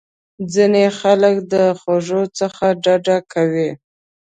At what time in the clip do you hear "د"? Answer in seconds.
1.53-1.55